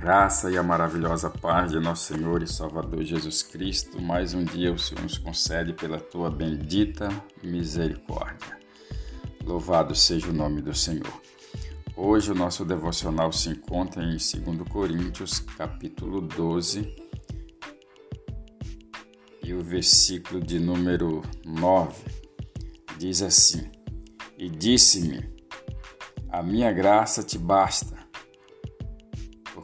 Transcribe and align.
graça 0.00 0.50
e 0.50 0.56
a 0.56 0.62
maravilhosa 0.62 1.28
paz 1.28 1.72
de 1.72 1.78
nosso 1.78 2.14
Senhor 2.14 2.42
e 2.42 2.46
Salvador 2.46 3.04
Jesus 3.04 3.42
Cristo, 3.42 4.00
mais 4.00 4.32
um 4.32 4.42
dia 4.42 4.72
o 4.72 4.78
Senhor 4.78 5.02
nos 5.02 5.18
concede 5.18 5.74
pela 5.74 6.00
tua 6.00 6.30
bendita 6.30 7.10
misericórdia. 7.42 8.58
Louvado 9.44 9.94
seja 9.94 10.30
o 10.30 10.32
nome 10.32 10.62
do 10.62 10.74
Senhor. 10.74 11.20
Hoje 11.94 12.32
o 12.32 12.34
nosso 12.34 12.64
devocional 12.64 13.30
se 13.30 13.50
encontra 13.50 14.02
em 14.02 14.12
2 14.12 14.66
Coríntios, 14.70 15.38
capítulo 15.38 16.22
12, 16.22 16.96
e 19.44 19.52
o 19.52 19.60
versículo 19.60 20.40
de 20.40 20.58
número 20.58 21.20
9 21.44 21.92
diz 22.96 23.20
assim: 23.20 23.70
E 24.38 24.48
disse-me: 24.48 25.30
A 26.30 26.42
minha 26.42 26.72
graça 26.72 27.22
te 27.22 27.36
basta 27.36 27.99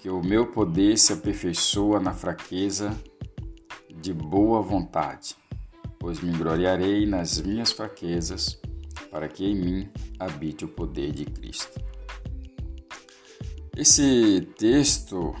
porque 0.00 0.08
o 0.08 0.22
meu 0.22 0.46
poder 0.46 0.96
se 0.96 1.12
aperfeiçoa 1.12 2.00
na 2.00 2.14
fraqueza 2.14 2.98
de 3.94 4.14
boa 4.14 4.62
vontade, 4.62 5.36
pois 5.98 6.22
me 6.22 6.32
gloriarei 6.32 7.04
nas 7.04 7.38
minhas 7.38 7.70
fraquezas, 7.70 8.58
para 9.10 9.28
que 9.28 9.44
em 9.44 9.54
mim 9.54 9.90
habite 10.18 10.64
o 10.64 10.68
poder 10.68 11.12
de 11.12 11.26
Cristo. 11.26 11.78
Esse 13.76 14.40
texto 14.56 15.34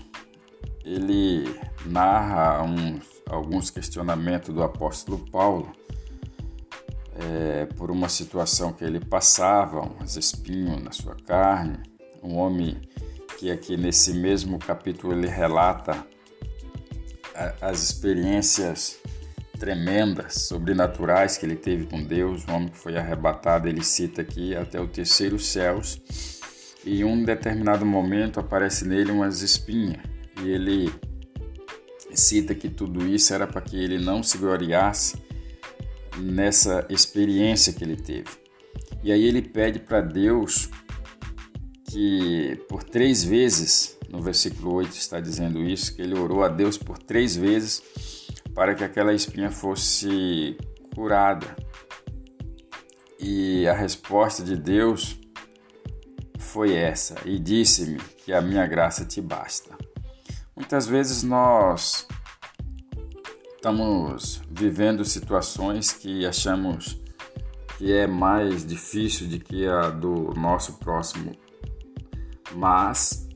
ele 0.84 1.58
narra 1.86 2.62
uns, 2.62 3.02
alguns 3.30 3.70
questionamentos 3.70 4.54
do 4.54 4.62
apóstolo 4.62 5.24
Paulo 5.30 5.72
é, 7.14 7.64
por 7.64 7.90
uma 7.90 8.10
situação 8.10 8.74
que 8.74 8.84
ele 8.84 9.00
passava, 9.00 9.90
uns 10.02 10.18
espinhos 10.18 10.82
na 10.82 10.92
sua 10.92 11.14
carne, 11.14 11.78
um 12.22 12.36
homem 12.36 12.78
que 13.40 13.50
aqui 13.50 13.74
nesse 13.74 14.12
mesmo 14.12 14.58
capítulo 14.58 15.14
ele 15.14 15.26
relata 15.26 16.06
as 17.62 17.82
experiências 17.82 18.98
tremendas, 19.58 20.42
sobrenaturais 20.42 21.38
que 21.38 21.46
ele 21.46 21.56
teve 21.56 21.86
com 21.86 22.04
Deus, 22.04 22.44
o 22.44 22.52
homem 22.52 22.68
que 22.68 22.76
foi 22.76 22.98
arrebatado, 22.98 23.66
ele 23.66 23.82
cita 23.82 24.20
aqui 24.20 24.54
até 24.54 24.78
o 24.78 24.86
terceiro 24.86 25.38
céus, 25.38 26.02
e 26.84 27.00
em 27.00 27.04
um 27.04 27.24
determinado 27.24 27.86
momento 27.86 28.38
aparece 28.38 28.86
nele 28.86 29.10
umas 29.10 29.40
espinhas, 29.40 30.02
e 30.42 30.50
ele 30.50 30.92
cita 32.12 32.54
que 32.54 32.68
tudo 32.68 33.06
isso 33.06 33.32
era 33.32 33.46
para 33.46 33.62
que 33.62 33.82
ele 33.82 33.98
não 33.98 34.22
se 34.22 34.36
gloriasse 34.36 35.16
nessa 36.18 36.86
experiência 36.90 37.72
que 37.72 37.82
ele 37.82 37.96
teve. 37.96 38.28
E 39.02 39.10
aí 39.10 39.24
ele 39.24 39.40
pede 39.40 39.78
para 39.78 40.02
Deus 40.02 40.68
que 41.90 42.54
por 42.68 42.84
três 42.84 43.24
vezes, 43.24 43.98
no 44.08 44.22
versículo 44.22 44.74
8 44.74 44.92
está 44.92 45.18
dizendo 45.18 45.60
isso, 45.60 45.94
que 45.94 46.00
ele 46.00 46.16
orou 46.16 46.44
a 46.44 46.48
Deus 46.48 46.78
por 46.78 46.96
três 46.96 47.34
vezes 47.34 47.82
para 48.54 48.76
que 48.76 48.84
aquela 48.84 49.12
espinha 49.12 49.50
fosse 49.50 50.56
curada. 50.94 51.56
E 53.18 53.66
a 53.66 53.72
resposta 53.72 54.42
de 54.42 54.56
Deus 54.56 55.18
foi 56.38 56.74
essa: 56.74 57.16
E 57.24 57.38
disse-me 57.40 57.98
que 58.24 58.32
a 58.32 58.40
minha 58.40 58.66
graça 58.66 59.04
te 59.04 59.20
basta. 59.20 59.76
Muitas 60.54 60.86
vezes 60.86 61.24
nós 61.24 62.06
estamos 63.56 64.40
vivendo 64.48 65.04
situações 65.04 65.92
que 65.92 66.24
achamos 66.24 67.00
que 67.76 67.92
é 67.92 68.06
mais 68.06 68.64
difícil 68.64 69.26
do 69.26 69.40
que 69.40 69.66
a 69.66 69.90
do 69.90 70.34
nosso 70.34 70.74
próximo 70.74 71.32
mas 72.54 73.28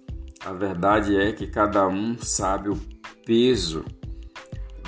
a 0.44 0.52
verdade 0.52 1.16
é 1.16 1.32
que 1.32 1.46
cada 1.46 1.86
um 1.88 2.18
sabe 2.18 2.68
o 2.68 2.76
peso 3.24 3.84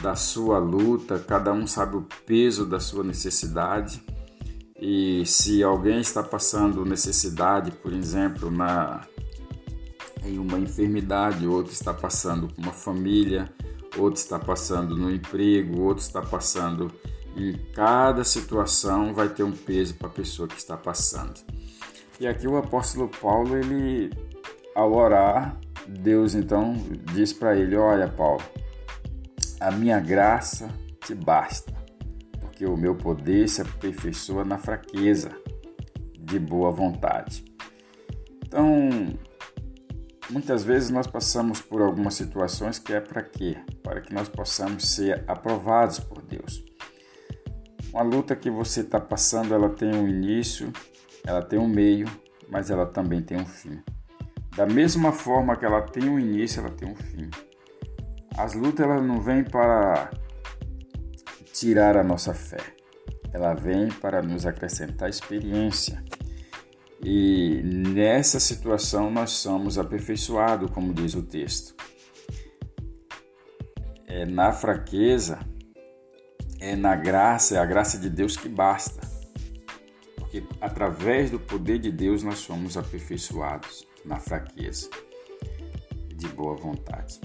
da 0.03 0.14
sua 0.14 0.59
luta, 0.59 1.19
cada 1.19 1.53
um 1.53 1.66
sabe 1.66 1.97
o 1.97 2.06
peso 2.26 2.66
da 2.66 2.78
sua 2.78 3.03
necessidade. 3.03 4.03
E 4.78 5.25
se 5.25 5.62
alguém 5.62 6.00
está 6.00 6.22
passando 6.22 6.84
necessidade, 6.84 7.70
por 7.70 7.92
exemplo, 7.92 8.50
na 8.50 9.00
em 10.22 10.38
uma 10.38 10.58
enfermidade, 10.58 11.47
outro 11.47 11.72
está 11.72 11.94
passando 11.94 12.53
com 12.53 12.60
uma 12.60 12.72
família, 12.72 13.50
outro 13.97 14.20
está 14.20 14.38
passando 14.38 14.97
no 14.97 15.10
emprego, 15.10 15.81
outro 15.81 16.03
está 16.03 16.20
passando 16.20 16.91
em 17.37 17.53
cada 17.75 18.25
situação 18.25 19.12
vai 19.12 19.28
ter 19.28 19.43
um 19.43 19.53
peso 19.53 19.94
para 19.94 20.08
a 20.08 20.10
pessoa 20.10 20.48
que 20.48 20.56
está 20.56 20.76
passando. 20.76 21.38
E 22.19 22.27
aqui 22.27 22.49
o 22.49 22.56
apóstolo 22.56 23.09
Paulo, 23.09 23.56
ele 23.59 24.10
ao 24.75 24.93
orar, 24.94 25.59
Deus 25.87 26.34
então 26.34 26.75
diz 27.12 27.32
para 27.32 27.56
ele: 27.56 27.77
Olha, 27.77 28.09
Paulo, 28.09 28.43
a 29.60 29.71
minha 29.71 30.00
graça 30.00 30.69
te 31.05 31.15
basta, 31.15 31.72
porque 32.41 32.66
o 32.66 32.76
meu 32.76 32.94
poder 32.94 33.49
se 33.49 33.60
aperfeiçoa 33.60 34.44
na 34.44 34.59
fraqueza 34.59 35.31
de 36.19 36.38
boa 36.38 36.71
vontade. 36.71 37.44
Então, 38.47 38.88
muitas 40.31 40.65
vezes 40.65 40.88
nós 40.91 41.06
passamos 41.06 41.60
por 41.60 41.82
algumas 41.82 42.15
situações 42.15 42.78
que 42.78 42.93
é 42.93 43.00
para 43.00 43.22
quê? 43.22 43.56
Para 43.82 44.00
que 44.00 44.12
nós 44.15 44.28
possamos 44.28 44.88
ser 44.88 45.22
aprovados 45.28 46.00
por 46.00 46.22
Deus. 46.22 46.65
Uma 47.93 48.03
luta 48.03 48.34
que 48.34 48.50
você 48.50 48.81
está 48.81 49.00
passando, 49.00 49.55
ela 49.55 49.71
tem 49.71 49.94
um 49.94 50.09
início, 50.09 50.72
ela 51.26 51.42
tem 51.42 51.59
um 51.59 51.66
meio, 51.66 52.09
mas 52.48 52.70
ela 52.70 52.87
também 52.87 53.20
tem 53.20 53.37
um 53.37 53.44
fim. 53.44 53.82
Da 54.56 54.64
mesma 54.64 55.12
forma 55.12 55.56
que 55.56 55.64
ela 55.64 55.82
tem 55.82 56.09
um 56.09 56.19
início, 56.19 56.60
ela 56.60 56.70
tem 56.70 56.88
um 56.88 56.94
fim. 56.94 57.28
As 58.38 58.54
lutas 58.54 58.87
elas 58.87 59.04
não 59.04 59.20
vêm 59.20 59.42
para 59.42 60.10
tirar 61.53 61.97
a 61.97 62.04
nossa 62.04 62.32
fé. 62.32 62.60
Ela 63.32 63.54
vem 63.54 63.88
para 63.88 64.22
nos 64.22 64.47
acrescentar 64.47 65.10
experiência. 65.10 66.03
E 67.03 67.60
nessa 67.64 68.38
situação 68.38 69.10
nós 69.10 69.32
somos 69.32 69.78
aperfeiçoados, 69.78 70.70
como 70.70 70.94
diz 70.94 71.14
o 71.14 71.22
texto. 71.22 71.75
É 74.06 74.25
na 74.25 74.53
fraqueza, 74.53 75.41
é 76.60 76.76
na 76.76 76.94
graça, 76.94 77.56
é 77.56 77.58
a 77.58 77.66
graça 77.66 77.98
de 77.98 78.08
Deus 78.08 78.37
que 78.37 78.48
basta 78.48 79.06
porque 80.41 80.42
através 80.60 81.30
do 81.30 81.38
poder 81.38 81.78
de 81.78 81.91
Deus 81.91 82.22
nós 82.22 82.38
somos 82.38 82.76
aperfeiçoados 82.76 83.86
na 84.04 84.16
fraqueza 84.16 84.91
de 86.14 86.28
boa 86.28 86.54
vontade. 86.56 87.20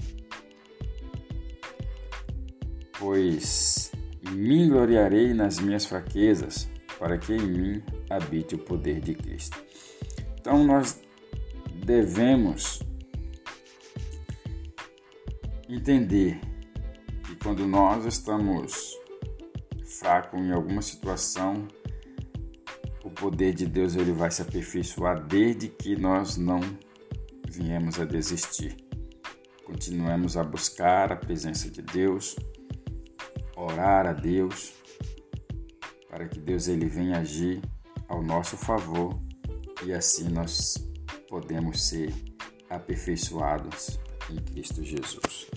Pois 2.98 3.90
me 4.30 4.68
gloriarei 4.68 5.34
nas 5.34 5.58
minhas 5.58 5.84
fraquezas, 5.84 6.70
para 6.98 7.18
que 7.18 7.32
em 7.32 7.40
mim 7.40 7.82
habite 8.08 8.54
o 8.54 8.58
poder 8.58 9.00
de 9.00 9.14
Cristo. 9.14 9.62
Então 10.38 10.64
nós 10.64 11.00
devemos 11.84 12.80
entender 15.68 16.40
que 17.24 17.34
quando 17.36 17.66
nós 17.66 18.04
estamos 18.04 18.96
fracos 19.84 20.40
em 20.40 20.52
alguma 20.52 20.82
situação, 20.82 21.66
poder 23.22 23.54
de 23.54 23.66
Deus 23.66 23.94
ele 23.94 24.10
vai 24.10 24.32
se 24.32 24.42
aperfeiçoar 24.42 25.24
desde 25.24 25.68
que 25.68 25.94
nós 25.94 26.36
não 26.36 26.58
viemos 27.48 28.00
a 28.00 28.04
desistir. 28.04 28.76
Continuemos 29.64 30.36
a 30.36 30.42
buscar 30.42 31.12
a 31.12 31.16
presença 31.16 31.70
de 31.70 31.80
Deus, 31.82 32.34
orar 33.56 34.08
a 34.08 34.12
Deus, 34.12 34.72
para 36.10 36.26
que 36.26 36.40
Deus 36.40 36.66
ele 36.66 36.86
venha 36.86 37.20
agir 37.20 37.62
ao 38.08 38.20
nosso 38.24 38.56
favor 38.56 39.16
e 39.84 39.92
assim 39.92 40.28
nós 40.28 40.74
podemos 41.28 41.80
ser 41.80 42.12
aperfeiçoados 42.68 44.00
em 44.30 44.36
Cristo 44.36 44.82
Jesus. 44.82 45.48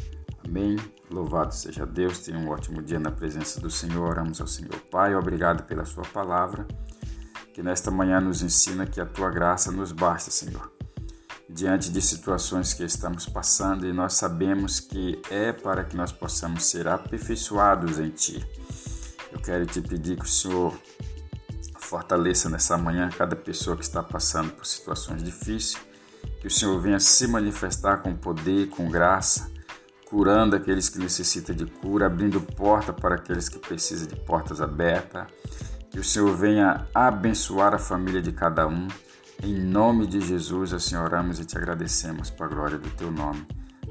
Amém. 0.45 0.75
Louvado 1.09 1.56
seja 1.56 1.83
Deus. 1.83 2.19
Tenha 2.19 2.38
um 2.38 2.47
ótimo 2.47 2.83
dia 2.83 3.00
na 3.00 3.09
presença 3.09 3.59
do 3.59 3.71
Senhor. 3.71 4.07
Oramos 4.07 4.39
ao 4.39 4.45
Senhor 4.45 4.79
Pai. 4.91 5.15
Obrigado 5.15 5.63
pela 5.63 5.83
Sua 5.83 6.03
palavra 6.03 6.68
que 7.56 7.63
nesta 7.63 7.90
manhã 7.90 8.19
nos 8.19 8.42
ensina 8.42 8.86
que 8.86 9.00
a 9.00 9.06
tua 9.06 9.31
graça 9.31 9.72
nos 9.72 9.94
basta, 9.94 10.30
Senhor. 10.30 10.69
Diante 11.50 11.90
de 11.90 12.02
situações 12.02 12.74
que 12.74 12.84
estamos 12.84 13.28
passando 13.28 13.88
e 13.88 13.94
nós 13.94 14.16
sabemos 14.16 14.81
que 14.81 15.22
é 15.30 15.54
para 15.54 15.86
que 15.86 15.96
nós 15.96 16.12
possamos 16.12 16.66
ser 16.66 16.86
aperfeiçoados 16.86 17.98
em 17.98 18.10
ti. 18.10 18.46
Eu 19.31 19.40
quero 19.40 19.66
te 19.66 19.80
pedir 19.80 20.18
que 20.18 20.25
o 20.25 20.28
Senhor 20.28 20.78
fortaleça 21.80 22.50
nessa 22.50 22.78
manhã 22.78 23.10
cada 23.18 23.38
pessoa 23.38 23.78
que 23.78 23.84
está 23.84 24.04
passando 24.04 24.52
por 24.52 24.66
situações 24.66 25.24
difíceis, 25.24 25.78
que 26.42 26.48
o 26.48 26.52
Senhor 26.52 26.78
venha 26.81 27.00
se 27.00 27.25
manifestar 27.25 28.02
com 28.02 28.13
poder, 28.18 28.68
com 28.68 28.90
graça, 28.90 29.50
curando 30.10 30.57
aqueles 30.57 30.90
que 30.90 31.00
necessitam 31.00 31.56
de 31.56 31.66
cura, 31.66 32.07
abrindo 32.07 32.42
porta 32.42 32.92
para 32.92 33.16
aqueles 33.16 33.48
que 33.48 33.60
precisam 33.60 34.07
de 34.07 34.16
portas 34.18 34.60
abertas 34.60 35.25
que 35.95 36.01
o 36.01 36.03
Senhor 36.03 36.36
venha 36.36 36.86
abençoar 36.94 37.74
a 37.74 37.80
família 37.80 38.21
de 38.21 38.33
cada 38.33 38.68
um. 38.68 38.86
Em 39.42 39.53
nome 39.53 40.06
de 40.06 40.19
Jesus, 40.19 40.74
assim 40.74 40.97
oramos 40.97 41.39
e 41.39 41.45
te 41.45 41.57
agradecemos 41.57 42.30
para 42.30 42.47
a 42.47 42.50
glória 42.50 42.77
do 42.77 42.89
teu 42.89 43.09
nome. 43.09 43.47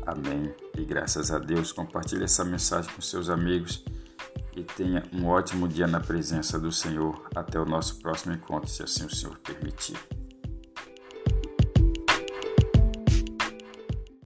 Amém. 0.06 0.54
E 0.76 0.84
graças 0.84 1.30
a 1.30 1.38
Deus, 1.38 1.72
compartilhe 1.72 2.24
essa 2.24 2.44
mensagem 2.44 2.92
com 2.92 3.00
seus 3.00 3.30
amigos 3.30 3.82
e 4.54 4.62
tenha 4.62 5.02
um 5.14 5.26
ótimo 5.26 5.66
dia 5.66 5.86
na 5.86 5.98
presença 5.98 6.58
do 6.58 6.70
Senhor. 6.70 7.26
Até 7.34 7.58
o 7.58 7.64
nosso 7.64 7.98
próximo 8.00 8.34
encontro, 8.34 8.68
se 8.68 8.82
assim 8.82 9.06
o 9.06 9.14
Senhor 9.14 9.38
permitir. 9.38 9.96